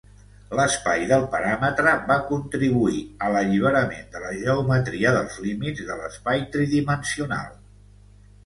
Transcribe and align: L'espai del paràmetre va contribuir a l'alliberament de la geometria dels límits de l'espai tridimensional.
L'espai 0.59 1.03
del 1.11 1.25
paràmetre 1.33 1.91
va 2.11 2.15
contribuir 2.31 3.03
a 3.25 3.29
l'alliberament 3.35 4.09
de 4.15 4.23
la 4.25 4.33
geometria 4.47 5.13
dels 5.19 5.39
límits 5.45 5.87
de 5.91 5.99
l'espai 6.01 6.45
tridimensional. 6.57 7.55